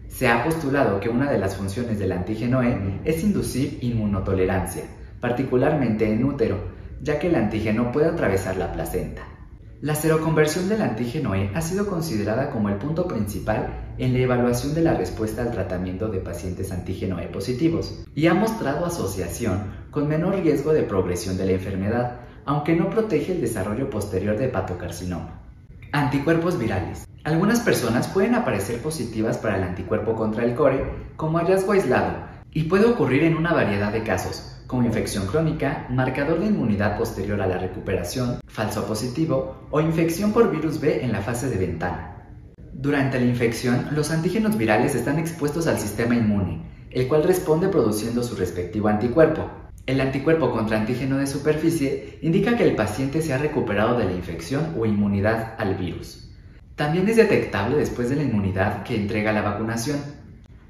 Se 0.07 0.27
ha 0.27 0.43
postulado 0.43 0.99
que 0.99 1.09
una 1.09 1.31
de 1.31 1.39
las 1.39 1.55
funciones 1.55 1.97
del 1.97 2.11
antígeno 2.11 2.61
E 2.61 2.99
es 3.03 3.23
inducir 3.23 3.79
inmunotolerancia, 3.81 4.83
particularmente 5.19 6.07
en 6.07 6.23
útero, 6.23 6.59
ya 7.01 7.17
que 7.17 7.29
el 7.29 7.35
antígeno 7.35 7.91
puede 7.91 8.09
atravesar 8.09 8.57
la 8.57 8.71
placenta. 8.71 9.23
La 9.85 9.93
seroconversión 9.93 10.67
del 10.67 10.81
antígeno 10.81 11.35
E 11.35 11.51
ha 11.53 11.61
sido 11.61 11.85
considerada 11.85 12.49
como 12.49 12.69
el 12.69 12.77
punto 12.77 13.07
principal 13.07 13.67
en 13.99 14.13
la 14.13 14.19
evaluación 14.19 14.73
de 14.73 14.81
la 14.81 14.95
respuesta 14.95 15.43
al 15.43 15.51
tratamiento 15.51 16.07
de 16.07 16.17
pacientes 16.17 16.71
antígeno 16.71 17.19
E 17.19 17.27
positivos 17.27 18.03
y 18.15 18.25
ha 18.25 18.33
mostrado 18.33 18.87
asociación 18.87 19.65
con 19.91 20.07
menor 20.07 20.37
riesgo 20.41 20.73
de 20.73 20.81
progresión 20.81 21.37
de 21.37 21.45
la 21.45 21.51
enfermedad, 21.51 22.21
aunque 22.45 22.75
no 22.75 22.89
protege 22.89 23.33
el 23.33 23.41
desarrollo 23.41 23.91
posterior 23.91 24.35
de 24.39 24.45
hepatocarcinoma. 24.45 25.39
Anticuerpos 25.91 26.57
virales. 26.57 27.07
Algunas 27.23 27.59
personas 27.59 28.07
pueden 28.07 28.33
aparecer 28.33 28.81
positivas 28.81 29.37
para 29.37 29.57
el 29.57 29.63
anticuerpo 29.65 30.15
contra 30.15 30.45
el 30.45 30.55
core 30.55 30.83
como 31.15 31.37
hallazgo 31.37 31.73
aislado 31.73 32.25
y 32.51 32.63
puede 32.63 32.87
ocurrir 32.87 33.23
en 33.23 33.37
una 33.37 33.53
variedad 33.53 33.93
de 33.93 34.01
casos, 34.01 34.54
como 34.67 34.83
infección 34.83 35.27
crónica, 35.27 35.85
marcador 35.89 36.39
de 36.39 36.47
inmunidad 36.47 36.97
posterior 36.97 37.41
a 37.41 37.47
la 37.47 37.57
recuperación, 37.57 38.39
falso 38.47 38.85
positivo 38.85 39.67
o 39.71 39.81
infección 39.81 40.33
por 40.33 40.51
virus 40.51 40.79
B 40.79 41.03
en 41.03 41.11
la 41.11 41.21
fase 41.21 41.49
de 41.49 41.57
ventana. 41.57 42.29
Durante 42.73 43.19
la 43.19 43.25
infección, 43.25 43.89
los 43.91 44.11
antígenos 44.11 44.57
virales 44.57 44.95
están 44.95 45.19
expuestos 45.19 45.67
al 45.67 45.79
sistema 45.79 46.15
inmune, 46.15 46.63
el 46.91 47.07
cual 47.07 47.23
responde 47.23 47.67
produciendo 47.67 48.23
su 48.23 48.35
respectivo 48.35 48.87
anticuerpo. 48.87 49.49
El 49.85 50.01
anticuerpo 50.01 50.51
contra 50.51 50.79
antígeno 50.79 51.17
de 51.17 51.27
superficie 51.27 52.17
indica 52.21 52.57
que 52.57 52.63
el 52.63 52.75
paciente 52.75 53.21
se 53.21 53.33
ha 53.33 53.37
recuperado 53.37 53.97
de 53.97 54.05
la 54.05 54.13
infección 54.13 54.75
o 54.77 54.85
inmunidad 54.85 55.55
al 55.57 55.75
virus. 55.75 56.31
También 56.75 57.07
es 57.07 57.17
detectable 57.17 57.77
después 57.77 58.09
de 58.09 58.15
la 58.15 58.23
inmunidad 58.23 58.83
que 58.83 58.95
entrega 58.95 59.31
la 59.31 59.41
vacunación. 59.41 59.99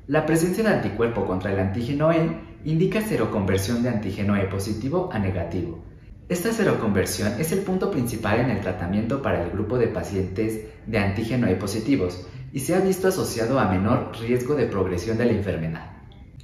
La 0.07 0.25
presencia 0.25 0.63
de 0.63 0.75
anticuerpo 0.75 1.25
contra 1.25 1.51
el 1.51 1.59
antígeno 1.59 2.11
E 2.11 2.54
indica 2.65 3.01
seroconversión 3.01 3.83
de 3.83 3.89
antígeno 3.89 4.35
E 4.35 4.45
positivo 4.47 5.09
a 5.13 5.19
negativo. 5.19 5.85
Esta 6.27 6.51
seroconversión 6.51 7.39
es 7.39 7.51
el 7.51 7.59
punto 7.59 7.91
principal 7.91 8.39
en 8.39 8.49
el 8.49 8.61
tratamiento 8.61 9.21
para 9.21 9.43
el 9.43 9.51
grupo 9.51 9.77
de 9.77 9.87
pacientes 9.87 10.65
de 10.87 10.97
antígeno 10.97 11.47
E 11.47 11.55
positivos 11.55 12.25
y 12.51 12.59
se 12.61 12.73
ha 12.73 12.79
visto 12.79 13.07
asociado 13.07 13.59
a 13.59 13.69
menor 13.69 14.11
riesgo 14.19 14.55
de 14.55 14.65
progresión 14.65 15.17
de 15.17 15.25
la 15.25 15.33
enfermedad. 15.33 15.91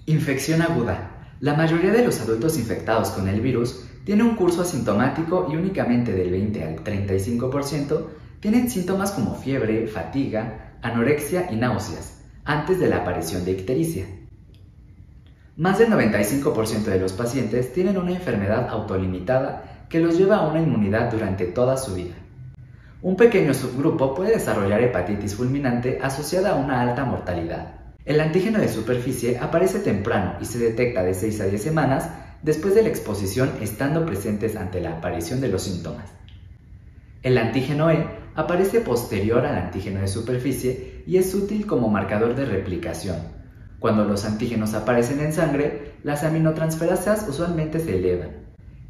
Infección 0.06 0.62
aguda. 0.62 1.36
La 1.40 1.56
mayoría 1.56 1.92
de 1.92 2.06
los 2.06 2.22
adultos 2.22 2.60
infectados 2.60 3.10
con 3.10 3.28
el 3.28 3.42
virus 3.42 3.88
tiene 4.04 4.22
un 4.22 4.36
curso 4.36 4.62
asintomático 4.62 5.48
y 5.52 5.56
únicamente 5.56 6.12
del 6.12 6.30
20 6.30 6.64
al 6.64 6.84
35% 6.84 8.06
tienen 8.40 8.70
síntomas 8.70 9.12
como 9.12 9.34
fiebre, 9.34 9.88
fatiga, 9.88 10.76
anorexia 10.84 11.52
y 11.52 11.56
náuseas 11.56 12.22
antes 12.44 12.80
de 12.80 12.88
la 12.88 12.98
aparición 12.98 13.44
de 13.44 13.52
ictericia. 13.54 14.06
Más 15.58 15.80
del 15.80 15.90
95% 15.90 16.84
de 16.86 17.00
los 17.00 17.12
pacientes 17.12 17.74
tienen 17.74 17.98
una 17.98 18.12
enfermedad 18.12 18.70
autolimitada 18.70 19.86
que 19.90 20.00
los 20.00 20.18
lleva 20.18 20.38
a 20.38 20.48
una 20.48 20.62
inmunidad 20.62 21.12
durante 21.12 21.46
toda 21.46 21.76
su 21.76 21.94
vida. 21.94 22.16
Un 23.02 23.18
pequeño 23.18 23.54
subgrupo 23.54 24.16
puede 24.16 24.32
desarrollar 24.32 24.82
hepatitis 24.82 25.36
fulminante 25.36 26.00
asociada 26.02 26.52
a 26.52 26.56
una 26.56 26.80
alta 26.80 27.04
mortalidad. 27.04 27.76
El 28.06 28.22
antígeno 28.22 28.60
de 28.60 28.70
superficie 28.70 29.40
aparece 29.40 29.80
temprano 29.80 30.36
y 30.40 30.46
se 30.46 30.58
detecta 30.58 31.04
de 31.04 31.14
6 31.14 31.42
a 31.42 31.46
10 31.46 31.62
semanas 31.62 32.10
después 32.42 32.74
de 32.74 32.84
la 32.84 32.90
exposición 32.90 33.52
estando 33.60 34.06
presentes 34.06 34.56
ante 34.56 34.80
la 34.80 34.92
aparición 34.92 35.42
de 35.42 35.50
los 35.50 35.64
síntomas. 35.64 36.12
El 37.24 37.38
antígeno 37.38 37.92
E 37.92 38.08
aparece 38.36 38.80
posterior 38.80 39.46
al 39.46 39.58
antígeno 39.58 40.00
de 40.00 40.08
superficie 40.08 41.04
y 41.06 41.18
es 41.18 41.36
útil 41.36 41.68
como 41.68 41.90
marcador 41.90 42.36
de 42.36 42.46
replicación. 42.46 43.41
Cuando 43.82 44.06
los 44.06 44.26
antígenos 44.26 44.76
aparecen 44.76 45.22
en 45.22 45.34
sangre, 45.34 45.94
las 46.04 46.24
aminotransferasas 46.24 47.28
usualmente 47.28 47.80
se 47.80 47.98
elevan. 47.98 48.30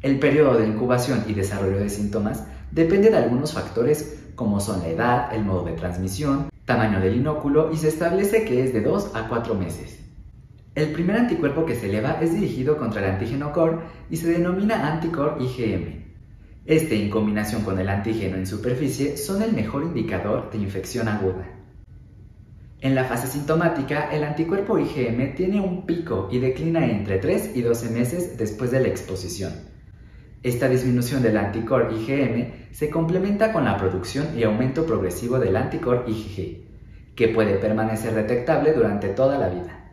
El 0.02 0.18
periodo 0.18 0.58
de 0.58 0.66
incubación 0.66 1.24
y 1.26 1.32
desarrollo 1.32 1.78
de 1.78 1.88
síntomas 1.88 2.44
depende 2.72 3.08
de 3.08 3.16
algunos 3.16 3.54
factores 3.54 4.20
como 4.34 4.60
son 4.60 4.80
la 4.80 4.88
edad, 4.88 5.34
el 5.34 5.46
modo 5.46 5.64
de 5.64 5.72
transmisión, 5.72 6.50
tamaño 6.66 7.00
del 7.00 7.16
inóculo 7.16 7.72
y 7.72 7.78
se 7.78 7.88
establece 7.88 8.44
que 8.44 8.64
es 8.64 8.74
de 8.74 8.82
2 8.82 9.12
a 9.14 9.28
4 9.28 9.54
meses. 9.54 9.98
El 10.74 10.92
primer 10.92 11.16
anticuerpo 11.16 11.64
que 11.64 11.74
se 11.74 11.88
eleva 11.88 12.18
es 12.20 12.34
dirigido 12.34 12.76
contra 12.76 13.02
el 13.02 13.12
antígeno 13.12 13.50
COR 13.50 13.84
y 14.10 14.18
se 14.18 14.30
denomina 14.30 14.92
anticor 14.92 15.38
IgM. 15.40 16.02
Este, 16.66 17.02
en 17.02 17.08
combinación 17.08 17.62
con 17.62 17.78
el 17.78 17.88
antígeno 17.88 18.36
en 18.36 18.46
superficie, 18.46 19.16
son 19.16 19.40
el 19.40 19.54
mejor 19.54 19.84
indicador 19.84 20.50
de 20.50 20.58
infección 20.58 21.08
aguda. 21.08 21.51
En 22.82 22.96
la 22.96 23.04
fase 23.04 23.28
sintomática, 23.28 24.10
el 24.10 24.24
anticuerpo 24.24 24.76
IgM 24.76 25.36
tiene 25.36 25.60
un 25.60 25.86
pico 25.86 26.28
y 26.32 26.40
declina 26.40 26.84
entre 26.84 27.18
3 27.18 27.52
y 27.54 27.62
12 27.62 27.90
meses 27.90 28.36
después 28.36 28.72
de 28.72 28.80
la 28.80 28.88
exposición. 28.88 29.52
Esta 30.42 30.68
disminución 30.68 31.22
del 31.22 31.36
anticor 31.36 31.92
IgM 31.92 32.72
se 32.72 32.90
complementa 32.90 33.52
con 33.52 33.66
la 33.66 33.76
producción 33.76 34.36
y 34.36 34.42
aumento 34.42 34.84
progresivo 34.84 35.38
del 35.38 35.54
anticor 35.54 36.06
IgG, 36.08 37.14
que 37.14 37.28
puede 37.28 37.54
permanecer 37.54 38.16
detectable 38.16 38.72
durante 38.72 39.10
toda 39.10 39.38
la 39.38 39.48
vida. 39.48 39.92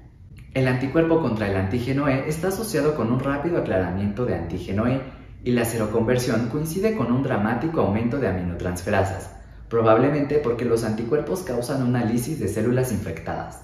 El 0.56 0.68
anticuerpo 0.68 1.22
contra 1.22 1.48
el 1.48 1.58
antígeno 1.58 2.08
E 2.08 2.28
está 2.28 2.48
asociado 2.48 2.96
con 2.96 3.12
un 3.12 3.20
rápido 3.20 3.60
aclaramiento 3.60 4.26
de 4.26 4.34
antígeno 4.34 4.88
E 4.88 5.00
y 5.44 5.52
la 5.52 5.66
seroconversión 5.66 6.50
coincide 6.50 6.98
con 6.98 7.12
un 7.12 7.22
dramático 7.22 7.82
aumento 7.82 8.18
de 8.18 8.30
aminotransferasas, 8.30 9.39
probablemente 9.70 10.40
porque 10.40 10.66
los 10.66 10.84
anticuerpos 10.84 11.42
causan 11.42 11.84
una 11.84 12.04
lisis 12.04 12.40
de 12.40 12.48
células 12.48 12.92
infectadas. 12.92 13.62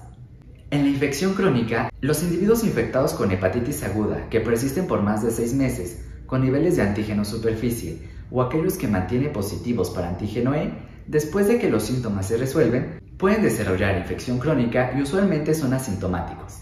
En 0.70 0.82
la 0.82 0.88
infección 0.88 1.34
crónica, 1.34 1.90
los 2.00 2.22
individuos 2.22 2.64
infectados 2.64 3.14
con 3.14 3.30
hepatitis 3.30 3.82
aguda 3.82 4.28
que 4.30 4.40
persisten 4.40 4.86
por 4.86 5.02
más 5.02 5.22
de 5.22 5.30
6 5.30 5.54
meses 5.54 6.04
con 6.26 6.42
niveles 6.42 6.76
de 6.76 6.82
antígeno 6.82 7.24
superficie 7.24 8.08
o 8.30 8.42
aquellos 8.42 8.76
que 8.76 8.88
mantienen 8.88 9.32
positivos 9.32 9.90
para 9.90 10.08
antígeno 10.08 10.54
E, 10.54 10.72
después 11.06 11.46
de 11.46 11.58
que 11.58 11.70
los 11.70 11.84
síntomas 11.84 12.26
se 12.26 12.36
resuelven, 12.36 13.00
pueden 13.16 13.42
desarrollar 13.42 13.96
infección 13.96 14.38
crónica 14.38 14.92
y 14.96 15.02
usualmente 15.02 15.54
son 15.54 15.72
asintomáticos. 15.72 16.58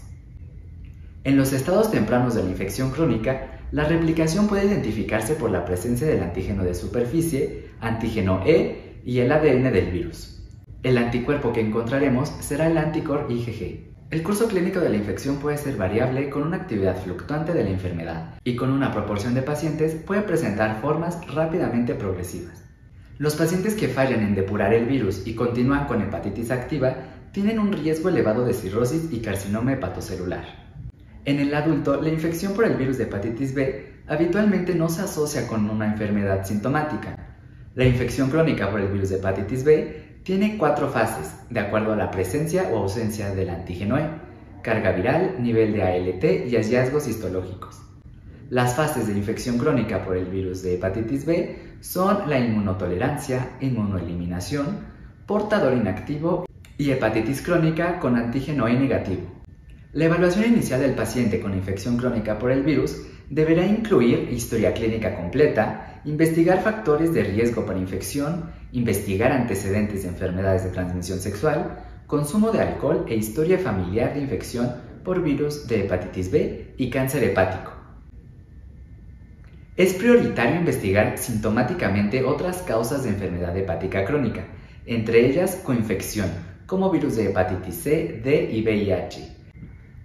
En 1.23 1.37
los 1.37 1.53
estados 1.53 1.89
tempranos 1.89 2.35
de 2.35 2.43
la 2.43 2.49
infección 2.51 2.91
crónica, 2.91 3.59
la 3.71 3.85
replicación 3.85 4.47
puede 4.47 4.67
identificarse 4.67 5.33
por 5.33 5.49
la 5.49 5.65
presencia 5.65 6.05
del 6.05 6.21
antígeno 6.21 6.63
de 6.63 6.75
superficie, 6.75 7.71
antígeno 7.81 8.43
E 8.45 8.84
y 9.05 9.19
el 9.19 9.31
ADN 9.31 9.71
del 9.71 9.91
virus. 9.91 10.43
El 10.83 10.97
anticuerpo 10.97 11.53
que 11.53 11.61
encontraremos 11.61 12.29
será 12.41 12.67
el 12.67 12.77
anticor 12.77 13.27
IgG. 13.29 13.93
El 14.09 14.23
curso 14.23 14.47
clínico 14.47 14.79
de 14.79 14.89
la 14.89 14.97
infección 14.97 15.37
puede 15.37 15.57
ser 15.57 15.77
variable 15.77 16.29
con 16.29 16.43
una 16.43 16.57
actividad 16.57 17.01
fluctuante 17.01 17.53
de 17.53 17.63
la 17.63 17.69
enfermedad 17.69 18.35
y 18.43 18.55
con 18.55 18.71
una 18.71 18.91
proporción 18.91 19.33
de 19.33 19.41
pacientes 19.41 19.95
puede 19.95 20.21
presentar 20.23 20.81
formas 20.81 21.19
rápidamente 21.33 21.95
progresivas. 21.95 22.63
Los 23.17 23.35
pacientes 23.35 23.75
que 23.75 23.87
fallan 23.87 24.21
en 24.21 24.35
depurar 24.35 24.73
el 24.73 24.85
virus 24.85 25.25
y 25.25 25.35
continúan 25.35 25.87
con 25.87 26.01
hepatitis 26.01 26.51
activa 26.51 26.95
tienen 27.31 27.59
un 27.59 27.73
riesgo 27.73 28.09
elevado 28.09 28.45
de 28.45 28.53
cirrosis 28.53 29.11
y 29.11 29.19
carcinoma 29.19 29.73
hepatocelular. 29.73 30.45
En 31.25 31.39
el 31.39 31.53
adulto, 31.53 32.01
la 32.01 32.09
infección 32.09 32.53
por 32.53 32.65
el 32.65 32.75
virus 32.75 32.97
de 32.97 33.05
hepatitis 33.05 33.53
B 33.53 33.93
habitualmente 34.07 34.75
no 34.75 34.89
se 34.89 35.01
asocia 35.01 35.47
con 35.47 35.69
una 35.69 35.87
enfermedad 35.87 36.45
sintomática. 36.45 37.24
La 37.75 37.83
infección 37.83 38.29
crónica 38.29 38.71
por 38.71 38.79
el 38.79 38.87
virus 38.87 39.09
de 39.09 39.17
hepatitis 39.17 39.65
B 39.65 40.19
tiene 40.23 40.57
cuatro 40.57 40.87
fases, 40.87 41.35
de 41.49 41.59
acuerdo 41.59 41.91
a 41.91 41.97
la 41.97 42.09
presencia 42.09 42.69
o 42.71 42.77
ausencia 42.77 43.35
del 43.35 43.49
antígeno 43.49 43.97
E, 43.97 44.07
carga 44.61 44.93
viral, 44.93 45.35
nivel 45.43 45.73
de 45.73 45.83
ALT 45.83 46.23
y 46.47 46.55
hallazgos 46.55 47.05
histológicos. 47.05 47.81
Las 48.49 48.75
fases 48.75 49.07
de 49.07 49.13
infección 49.17 49.57
crónica 49.57 50.05
por 50.05 50.15
el 50.15 50.27
virus 50.27 50.63
de 50.63 50.75
hepatitis 50.75 51.25
B 51.25 51.75
son 51.81 52.29
la 52.29 52.39
inmunotolerancia, 52.39 53.57
inmunoeliminación, 53.59 54.79
portador 55.25 55.73
inactivo 55.73 56.45
y 56.77 56.91
hepatitis 56.91 57.41
crónica 57.41 57.99
con 57.99 58.15
antígeno 58.15 58.69
E 58.69 58.79
negativo. 58.79 59.34
La 59.95 60.03
evaluación 60.03 60.43
inicial 60.43 60.81
del 60.81 60.93
paciente 60.93 61.39
con 61.39 61.53
infección 61.53 61.95
crónica 61.95 62.37
por 62.37 62.51
el 62.51 62.63
virus 62.63 63.03
deberá 63.29 63.65
incluir 63.65 64.27
historia 64.29 64.73
clínica 64.73 65.15
completa, 65.15 66.01
investigar 66.03 66.61
factores 66.61 67.13
de 67.13 67.23
riesgo 67.23 67.65
para 67.65 67.79
infección, 67.79 68.51
investigar 68.73 69.31
antecedentes 69.31 70.03
de 70.03 70.09
enfermedades 70.09 70.65
de 70.65 70.71
transmisión 70.71 71.19
sexual, 71.19 71.79
consumo 72.07 72.51
de 72.51 72.59
alcohol 72.59 73.05
e 73.07 73.15
historia 73.15 73.57
familiar 73.57 74.13
de 74.13 74.19
infección 74.19 74.69
por 75.05 75.23
virus 75.23 75.65
de 75.65 75.85
hepatitis 75.85 76.29
B 76.29 76.73
y 76.75 76.89
cáncer 76.89 77.23
hepático. 77.23 77.71
Es 79.77 79.93
prioritario 79.93 80.59
investigar 80.59 81.17
sintomáticamente 81.17 82.25
otras 82.25 82.63
causas 82.63 83.05
de 83.05 83.11
enfermedad 83.11 83.55
hepática 83.55 84.03
crónica, 84.03 84.45
entre 84.85 85.25
ellas 85.25 85.55
coinfección, 85.63 86.27
como 86.65 86.91
virus 86.91 87.15
de 87.15 87.27
hepatitis 87.27 87.75
C, 87.75 88.21
D 88.21 88.49
y 88.51 88.61
VIH 88.61 89.34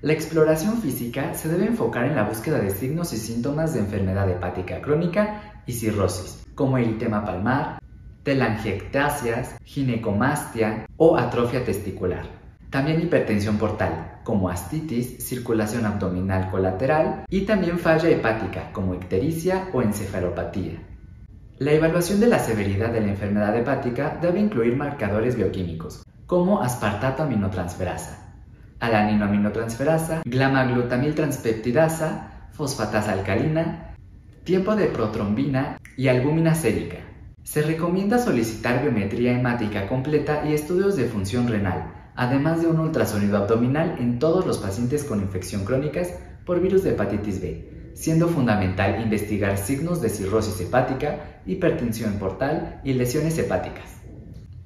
la 0.02 0.14
exploración 0.14 0.80
física 0.80 1.34
se 1.34 1.50
debe 1.50 1.66
enfocar 1.66 2.06
en 2.06 2.16
la 2.16 2.24
búsqueda 2.24 2.58
de 2.58 2.70
signos 2.70 3.12
y 3.12 3.18
síntomas 3.18 3.74
de 3.74 3.80
enfermedad 3.80 4.30
hepática 4.30 4.80
crónica 4.80 5.62
y 5.66 5.74
cirrosis, 5.74 6.46
como 6.54 6.78
eritema 6.78 7.22
palmar, 7.22 7.80
telangiectasias, 8.22 9.56
ginecomastia 9.62 10.86
o 10.96 11.18
atrofia 11.18 11.66
testicular. 11.66 12.24
También 12.70 13.02
hipertensión 13.02 13.58
portal, 13.58 14.20
como 14.24 14.48
astitis, 14.48 15.22
circulación 15.22 15.84
abdominal 15.84 16.50
colateral 16.50 17.26
y 17.28 17.42
también 17.42 17.78
falla 17.78 18.08
hepática, 18.08 18.72
como 18.72 18.94
ictericia 18.94 19.68
o 19.74 19.82
encefalopatía. 19.82 20.80
La 21.58 21.72
evaluación 21.72 22.20
de 22.20 22.28
la 22.28 22.38
severidad 22.38 22.90
de 22.90 23.02
la 23.02 23.08
enfermedad 23.08 23.54
hepática 23.54 24.18
debe 24.22 24.40
incluir 24.40 24.76
marcadores 24.76 25.36
bioquímicos, 25.36 26.02
como 26.24 26.62
aspartato 26.62 27.24
aminotransferasa, 27.24 28.29
alaninoaminotransferasa, 28.80 30.22
glutamil-transpeptidasa, 30.24 32.48
fosfatasa 32.52 33.12
alcalina, 33.12 33.94
tiempo 34.44 34.74
de 34.74 34.86
protrombina 34.86 35.78
y 35.96 36.08
albúmina 36.08 36.54
sérica. 36.54 36.96
Se 37.44 37.62
recomienda 37.62 38.18
solicitar 38.18 38.82
biometría 38.82 39.32
hemática 39.32 39.86
completa 39.86 40.44
y 40.46 40.54
estudios 40.54 40.96
de 40.96 41.06
función 41.06 41.48
renal, 41.48 41.92
además 42.16 42.60
de 42.60 42.68
un 42.68 42.80
ultrasonido 42.80 43.36
abdominal 43.36 43.96
en 43.98 44.18
todos 44.18 44.46
los 44.46 44.58
pacientes 44.58 45.04
con 45.04 45.20
infección 45.20 45.64
crónicas 45.64 46.14
por 46.44 46.60
virus 46.60 46.82
de 46.82 46.90
hepatitis 46.90 47.40
B, 47.40 47.92
siendo 47.94 48.28
fundamental 48.28 49.00
investigar 49.02 49.58
signos 49.58 50.00
de 50.00 50.08
cirrosis 50.08 50.60
hepática, 50.60 51.40
hipertensión 51.46 52.14
portal 52.14 52.80
y 52.84 52.94
lesiones 52.94 53.38
hepáticas. 53.38 53.99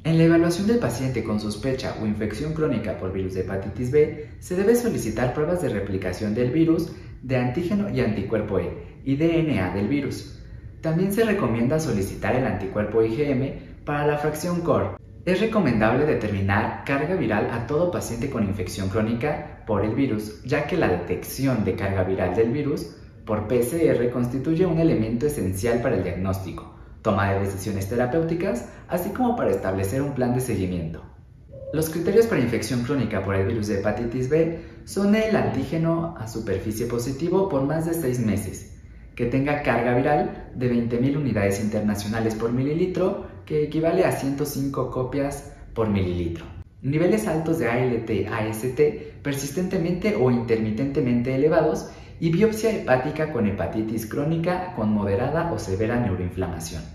En 0.05 0.19
la 0.19 0.25
evaluación 0.25 0.67
del 0.67 0.81
paciente 0.81 1.25
con 1.25 1.41
sospecha 1.41 1.97
o 2.03 2.05
infección 2.05 2.53
crónica 2.53 2.99
por 2.99 3.11
virus 3.11 3.33
de 3.33 3.41
hepatitis 3.41 3.91
B, 3.91 4.29
se 4.39 4.55
debe 4.55 4.77
solicitar 4.77 5.33
pruebas 5.33 5.63
de 5.63 5.71
replicación 5.71 6.35
del 6.35 6.51
virus, 6.51 6.93
de 7.23 7.39
antígeno 7.39 7.89
y 7.89 8.01
anticuerpo 8.01 8.59
E 8.59 9.01
y 9.03 9.17
DNA 9.17 9.73
del 9.75 9.89
virus. 9.89 10.43
También 10.83 11.11
se 11.11 11.25
recomienda 11.25 11.81
solicitar 11.81 12.37
el 12.37 12.45
anticuerpo 12.45 13.03
IgM 13.03 13.85
para 13.87 14.07
la 14.07 14.19
fracción 14.19 14.61
COR. 14.61 14.99
Es 15.25 15.41
recomendable 15.41 16.05
determinar 16.05 16.85
carga 16.85 17.17
viral 17.17 17.49
a 17.51 17.67
todo 17.67 17.91
paciente 17.91 18.29
con 18.29 18.45
infección 18.45 18.91
crónica 18.91 19.65
por 19.67 19.87
el 19.87 19.95
virus, 19.95 20.43
ya 20.45 20.67
que 20.67 20.77
la 20.77 20.89
detección 20.89 21.65
de 21.65 21.77
carga 21.77 22.05
viral 22.05 22.35
del 22.35 22.51
virus 22.51 22.95
por 23.25 23.49
PCR 23.49 24.11
constituye 24.13 24.67
un 24.67 24.79
elemento 24.81 25.29
esencial 25.29 25.81
para 25.81 25.97
el 25.97 26.03
diagnóstico 26.03 26.75
toma 27.05 27.35
de 27.35 27.41
decisiones 27.41 27.87
terapéuticas, 27.87 28.65
así 28.89 29.11
como 29.11 29.37
para 29.37 29.51
establecer 29.51 30.01
un 30.01 30.15
plan 30.15 30.35
de 30.35 30.41
seguimiento. 30.41 31.03
Los 31.75 31.91
criterios 31.91 32.27
para 32.27 32.41
infección 32.41 32.83
crónica 32.83 33.23
por 33.23 33.35
el 33.35 33.47
virus 33.47 33.67
de 33.67 33.81
hepatitis 33.81 34.31
B 34.31 34.59
son 34.85 35.15
el 35.15 35.37
antígeno 35.37 36.17
a 36.19 36.27
superficie 36.27 36.87
positivo 36.87 37.51
por 37.51 37.65
más 37.65 37.85
de 37.85 37.93
6 37.93 38.21
meses, 38.21 38.81
que 39.15 39.27
tenga 39.27 39.63
carga 39.63 39.95
viral 39.95 40.51
de 40.55 40.73
20.000 40.73 41.19
unidades 41.19 41.61
internacionales 41.61 42.35
por 42.35 42.53
mililitro, 42.53 43.27
que 43.45 43.65
equivale 43.65 44.05
a 44.05 44.13
105 44.13 44.91
copias 44.91 45.53
por 45.75 45.91
mililitro. 45.91 46.47
Niveles 46.81 47.29
altos 47.29 47.59
de 47.59 47.69
ALT, 47.69 48.11
AST 48.33 48.81
persistentemente 49.23 50.17
o 50.17 50.31
intermitentemente 50.31 51.35
elevados 51.35 51.91
y 52.19 52.31
biopsia 52.31 52.71
hepática 52.71 53.33
con 53.33 53.47
hepatitis 53.47 54.07
crónica 54.07 54.73
con 54.75 54.93
moderada 54.93 55.53
o 55.53 55.59
severa 55.59 56.01
neuroinflamación. 56.01 56.94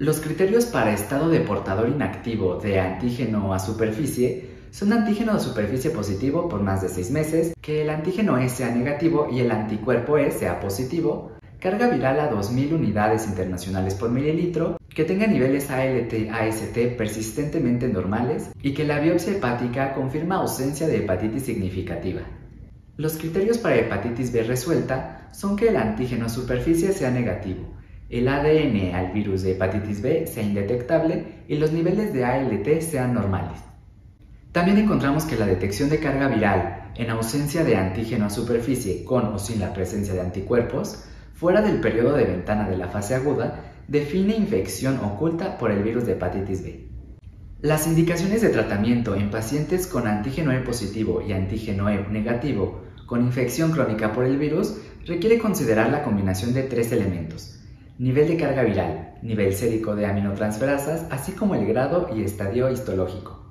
Los 0.00 0.18
criterios 0.22 0.64
para 0.64 0.94
estado 0.94 1.28
de 1.28 1.40
portador 1.40 1.90
inactivo 1.90 2.56
de 2.56 2.80
antígeno 2.80 3.52
a 3.52 3.58
superficie 3.58 4.48
son 4.70 4.94
antígeno 4.94 5.34
de 5.34 5.40
superficie 5.40 5.90
positivo 5.90 6.48
por 6.48 6.62
más 6.62 6.80
de 6.80 6.88
6 6.88 7.10
meses, 7.10 7.52
que 7.60 7.82
el 7.82 7.90
antígeno 7.90 8.38
E 8.38 8.48
sea 8.48 8.74
negativo 8.74 9.28
y 9.30 9.40
el 9.40 9.50
anticuerpo 9.50 10.16
E 10.16 10.30
sea 10.30 10.58
positivo, 10.58 11.32
carga 11.58 11.90
viral 11.90 12.18
a 12.18 12.28
2000 12.28 12.72
unidades 12.72 13.26
internacionales 13.26 13.94
por 13.94 14.08
mililitro, 14.08 14.78
que 14.88 15.04
tenga 15.04 15.26
niveles 15.26 15.70
ALT-AST 15.70 16.96
persistentemente 16.96 17.86
normales 17.86 18.52
y 18.62 18.72
que 18.72 18.86
la 18.86 19.00
biopsia 19.00 19.34
hepática 19.34 19.92
confirma 19.92 20.36
ausencia 20.36 20.86
de 20.86 20.96
hepatitis 20.96 21.42
significativa. 21.42 22.22
Los 22.96 23.18
criterios 23.18 23.58
para 23.58 23.76
hepatitis 23.76 24.32
B 24.32 24.44
resuelta 24.44 25.28
son 25.32 25.56
que 25.56 25.68
el 25.68 25.76
antígeno 25.76 26.24
a 26.24 26.30
superficie 26.30 26.94
sea 26.94 27.10
negativo, 27.10 27.79
el 28.10 28.26
ADN 28.26 28.94
al 28.94 29.12
virus 29.12 29.42
de 29.42 29.52
hepatitis 29.52 30.02
B 30.02 30.26
sea 30.26 30.42
indetectable 30.42 31.44
y 31.46 31.56
los 31.56 31.70
niveles 31.70 32.12
de 32.12 32.24
ALT 32.24 32.80
sean 32.80 33.14
normales. 33.14 33.60
También 34.50 34.78
encontramos 34.78 35.24
que 35.24 35.36
la 35.36 35.46
detección 35.46 35.88
de 35.90 36.00
carga 36.00 36.26
viral 36.26 36.90
en 36.96 37.08
ausencia 37.10 37.62
de 37.62 37.76
antígeno 37.76 38.26
a 38.26 38.30
superficie 38.30 39.04
con 39.04 39.26
o 39.26 39.38
sin 39.38 39.60
la 39.60 39.72
presencia 39.72 40.12
de 40.12 40.22
anticuerpos, 40.22 41.04
fuera 41.34 41.62
del 41.62 41.80
periodo 41.80 42.16
de 42.16 42.24
ventana 42.24 42.68
de 42.68 42.76
la 42.76 42.88
fase 42.88 43.14
aguda, 43.14 43.72
define 43.86 44.34
infección 44.34 44.98
oculta 44.98 45.56
por 45.56 45.70
el 45.70 45.84
virus 45.84 46.04
de 46.04 46.12
hepatitis 46.12 46.64
B. 46.64 46.88
Las 47.60 47.86
indicaciones 47.86 48.42
de 48.42 48.48
tratamiento 48.48 49.14
en 49.14 49.30
pacientes 49.30 49.86
con 49.86 50.08
antígeno 50.08 50.50
E 50.50 50.60
positivo 50.60 51.22
y 51.22 51.32
antígeno 51.32 51.88
E 51.88 52.06
negativo 52.08 52.82
con 53.06 53.22
infección 53.22 53.70
crónica 53.70 54.12
por 54.12 54.24
el 54.24 54.36
virus 54.36 54.78
requiere 55.06 55.38
considerar 55.38 55.90
la 55.90 56.02
combinación 56.02 56.54
de 56.54 56.64
tres 56.64 56.90
elementos, 56.90 57.59
nivel 58.00 58.28
de 58.28 58.38
carga 58.38 58.62
viral, 58.62 59.18
nivel 59.20 59.52
sérico 59.52 59.94
de 59.94 60.06
aminotransferasas, 60.06 61.06
así 61.10 61.32
como 61.32 61.54
el 61.54 61.66
grado 61.66 62.08
y 62.16 62.22
estadio 62.22 62.70
histológico. 62.70 63.44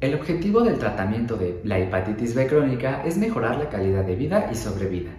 El 0.00 0.14
objetivo 0.14 0.62
del 0.62 0.78
tratamiento 0.78 1.36
de 1.36 1.60
la 1.62 1.78
hepatitis 1.78 2.34
B 2.34 2.46
crónica 2.46 3.04
es 3.04 3.18
mejorar 3.18 3.58
la 3.58 3.68
calidad 3.68 4.02
de 4.06 4.16
vida 4.16 4.48
y 4.50 4.54
sobrevida, 4.54 5.10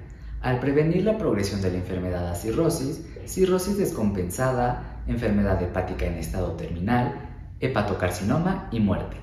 al 0.41 0.59
prevenir 0.59 1.03
la 1.03 1.19
progresión 1.19 1.61
de 1.61 1.69
la 1.69 1.77
enfermedad 1.77 2.27
a 2.27 2.33
cirrosis, 2.33 3.05
cirrosis 3.27 3.77
descompensada, 3.77 5.03
enfermedad 5.07 5.61
hepática 5.61 6.07
en 6.07 6.15
estado 6.15 6.53
terminal, 6.53 7.13
hepatocarcinoma 7.59 8.69
y 8.71 8.79
muerte. 8.79 9.17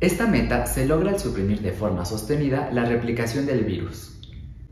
Esta 0.00 0.26
meta 0.26 0.66
se 0.66 0.84
logra 0.84 1.12
al 1.12 1.18
suprimir 1.18 1.62
de 1.62 1.72
forma 1.72 2.04
sostenida 2.04 2.68
la 2.72 2.84
replicación 2.84 3.46
del 3.46 3.64
virus. 3.64 4.15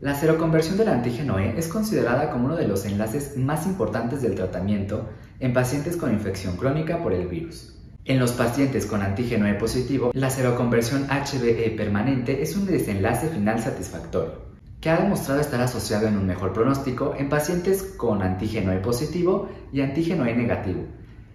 La 0.05 0.13
seroconversión 0.13 0.77
del 0.77 0.89
antígeno 0.89 1.39
E 1.39 1.57
es 1.57 1.67
considerada 1.67 2.29
como 2.29 2.45
uno 2.45 2.55
de 2.55 2.67
los 2.67 2.85
enlaces 2.85 3.37
más 3.37 3.65
importantes 3.65 4.21
del 4.21 4.35
tratamiento 4.35 5.09
en 5.39 5.51
pacientes 5.51 5.97
con 5.97 6.13
infección 6.13 6.57
crónica 6.57 7.01
por 7.01 7.11
el 7.11 7.27
virus. 7.27 7.75
En 8.05 8.19
los 8.19 8.33
pacientes 8.33 8.85
con 8.85 9.01
antígeno 9.01 9.47
E 9.47 9.55
positivo, 9.55 10.11
la 10.13 10.29
seroconversión 10.29 11.07
HBE 11.07 11.73
permanente 11.75 12.43
es 12.43 12.55
un 12.55 12.67
desenlace 12.67 13.29
final 13.29 13.59
satisfactorio, 13.59 14.43
que 14.79 14.91
ha 14.91 14.97
demostrado 14.97 15.41
estar 15.41 15.59
asociado 15.59 16.05
en 16.05 16.17
un 16.17 16.27
mejor 16.27 16.53
pronóstico 16.53 17.15
en 17.17 17.27
pacientes 17.27 17.81
con 17.97 18.21
antígeno 18.21 18.73
E 18.73 18.77
positivo 18.77 19.49
y 19.73 19.81
antígeno 19.81 20.27
E 20.27 20.35
negativo. 20.35 20.83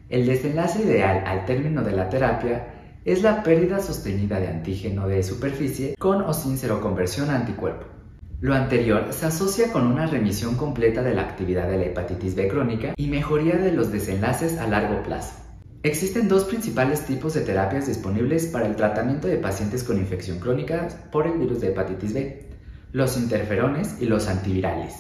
El 0.09 0.27
desenlace 0.27 0.85
ideal 0.85 1.25
al 1.27 1.45
término 1.45 1.83
de 1.83 1.91
la 1.91 2.09
terapia 2.09 2.69
es 3.05 3.25
la 3.25 3.43
pérdida 3.43 3.81
sostenida 3.81 4.39
de 4.39 4.47
antígeno 4.47 5.09
de 5.09 5.25
superficie 5.25 5.97
con 5.99 6.23
o 6.23 6.33
sin 6.33 6.57
seroconversión 6.57 7.31
anticuerpo. 7.31 8.00
Lo 8.41 8.55
anterior 8.55 9.13
se 9.13 9.27
asocia 9.27 9.71
con 9.71 9.87
una 9.87 10.07
remisión 10.07 10.57
completa 10.57 11.03
de 11.03 11.15
la 11.15 11.21
actividad 11.21 11.69
de 11.69 11.77
la 11.77 11.85
hepatitis 11.85 12.35
B 12.35 12.49
crónica 12.49 12.95
y 12.97 13.07
mejoría 13.07 13.57
de 13.57 13.71
los 13.71 13.93
desenlaces 13.93 14.57
a 14.57 14.67
largo 14.67 15.03
plazo. 15.03 15.35
Existen 15.83 16.27
dos 16.27 16.45
principales 16.45 17.05
tipos 17.05 17.35
de 17.35 17.43
terapias 17.43 17.87
disponibles 17.87 18.47
para 18.47 18.67
el 18.67 18.77
tratamiento 18.77 19.29
de 19.29 19.37
pacientes 19.37 19.85
con 19.85 19.99
infección 19.99 20.39
crónica 20.39 20.89
por 21.13 21.27
el 21.27 21.39
virus 21.39 21.61
de 21.61 21.69
hepatitis 21.69 22.15
B, 22.15 22.47
los 22.93 23.19
interferones 23.19 23.97
y 24.01 24.07
los 24.07 24.27
antivirales, 24.27 24.95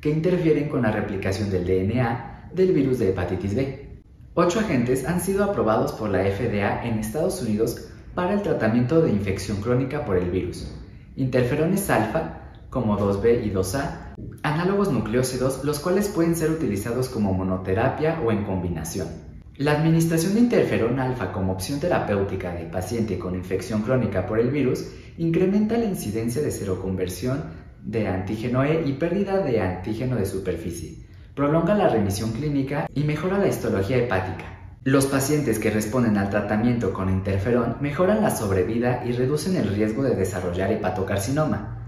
que 0.00 0.10
interfieren 0.10 0.68
con 0.68 0.82
la 0.82 0.92
replicación 0.92 1.50
del 1.50 1.66
DNA 1.66 2.50
del 2.54 2.70
virus 2.70 3.00
de 3.00 3.08
hepatitis 3.08 3.56
B. 3.56 3.88
Ocho 4.34 4.60
agentes 4.60 5.04
han 5.04 5.20
sido 5.20 5.42
aprobados 5.42 5.90
por 5.94 6.10
la 6.10 6.22
FDA 6.22 6.84
en 6.84 7.00
Estados 7.00 7.42
Unidos 7.42 7.88
para 8.14 8.34
el 8.34 8.42
tratamiento 8.42 9.02
de 9.02 9.10
infección 9.10 9.56
crónica 9.56 10.04
por 10.04 10.16
el 10.16 10.30
virus. 10.30 10.72
Interferones 11.16 11.90
alfa, 11.90 12.43
como 12.74 12.98
2B 12.98 13.46
y 13.46 13.50
2A, 13.52 14.14
análogos 14.42 14.92
nucleócidos, 14.92 15.64
los 15.64 15.78
cuales 15.78 16.08
pueden 16.08 16.36
ser 16.36 16.50
utilizados 16.50 17.08
como 17.08 17.32
monoterapia 17.32 18.20
o 18.20 18.32
en 18.32 18.44
combinación. 18.44 19.08
La 19.56 19.72
administración 19.72 20.34
de 20.34 20.40
interferón 20.40 20.98
alfa 20.98 21.30
como 21.30 21.52
opción 21.52 21.78
terapéutica 21.78 22.52
de 22.52 22.64
paciente 22.64 23.18
con 23.18 23.36
infección 23.36 23.82
crónica 23.82 24.26
por 24.26 24.40
el 24.40 24.50
virus 24.50 24.90
incrementa 25.16 25.78
la 25.78 25.84
incidencia 25.84 26.42
de 26.42 26.50
seroconversión 26.50 27.44
de 27.84 28.08
antígeno 28.08 28.64
E 28.64 28.82
y 28.84 28.94
pérdida 28.94 29.38
de 29.38 29.60
antígeno 29.60 30.16
de 30.16 30.26
superficie, 30.26 31.06
prolonga 31.36 31.74
la 31.74 31.88
remisión 31.88 32.32
clínica 32.32 32.88
y 32.92 33.04
mejora 33.04 33.38
la 33.38 33.46
histología 33.46 33.98
hepática. 33.98 34.44
Los 34.82 35.06
pacientes 35.06 35.60
que 35.60 35.70
responden 35.70 36.18
al 36.18 36.30
tratamiento 36.30 36.92
con 36.92 37.08
interferón 37.08 37.76
mejoran 37.80 38.20
la 38.20 38.30
sobrevida 38.30 39.04
y 39.06 39.12
reducen 39.12 39.56
el 39.56 39.68
riesgo 39.68 40.02
de 40.02 40.16
desarrollar 40.16 40.72
hepatocarcinoma. 40.72 41.83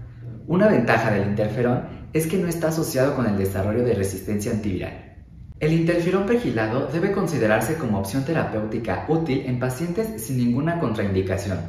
Una 0.47 0.69
ventaja 0.69 1.11
del 1.11 1.27
interferón 1.27 1.81
es 2.13 2.25
que 2.25 2.37
no 2.37 2.47
está 2.47 2.69
asociado 2.69 3.15
con 3.15 3.25
el 3.25 3.37
desarrollo 3.37 3.83
de 3.83 3.93
resistencia 3.93 4.49
antiviral. 4.49 5.17
El 5.59 5.73
interferón 5.73 6.25
pegilado 6.25 6.87
debe 6.87 7.11
considerarse 7.11 7.75
como 7.75 7.99
opción 7.99 8.23
terapéutica 8.23 9.03
útil 9.09 9.43
en 9.45 9.59
pacientes 9.59 10.23
sin 10.23 10.37
ninguna 10.37 10.79
contraindicación, 10.79 11.59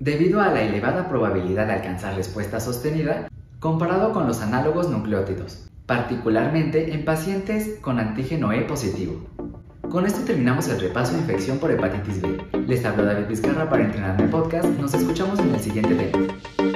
debido 0.00 0.42
a 0.42 0.52
la 0.52 0.60
elevada 0.60 1.08
probabilidad 1.08 1.66
de 1.66 1.72
alcanzar 1.74 2.14
respuesta 2.14 2.60
sostenida 2.60 3.30
comparado 3.58 4.12
con 4.12 4.26
los 4.26 4.42
análogos 4.42 4.90
nucleótidos, 4.90 5.70
particularmente 5.86 6.92
en 6.92 7.06
pacientes 7.06 7.78
con 7.80 7.98
antígeno 7.98 8.52
E 8.52 8.60
positivo. 8.62 9.30
Con 9.88 10.04
esto 10.04 10.20
terminamos 10.26 10.68
el 10.68 10.78
repaso 10.78 11.14
de 11.14 11.20
infección 11.20 11.56
por 11.56 11.70
hepatitis 11.70 12.20
B. 12.20 12.36
Les 12.66 12.84
hablo 12.84 13.06
David 13.06 13.28
Vizcarra 13.28 13.70
para 13.70 13.84
Entrenarme 13.84 14.28
Podcast. 14.28 14.68
Nos 14.78 14.92
escuchamos 14.92 15.38
en 15.38 15.54
el 15.54 15.60
siguiente 15.60 15.94
tema. 15.94 16.75